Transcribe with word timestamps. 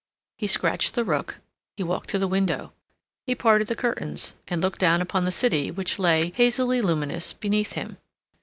He 0.39 0.47
scratched 0.47 0.95
the 0.95 1.03
rook, 1.03 1.41
he 1.77 1.83
walked 1.83 2.09
to 2.09 2.17
the 2.17 2.27
window; 2.27 2.73
he 3.27 3.35
parted 3.35 3.67
the 3.67 3.75
curtains, 3.75 4.33
and 4.47 4.59
looked 4.59 4.79
down 4.79 4.99
upon 4.99 5.25
the 5.25 5.31
city 5.31 5.69
which 5.69 5.99
lay, 5.99 6.31
hazily 6.31 6.81
luminous, 6.81 7.33
beneath 7.33 7.73
him. 7.73 7.97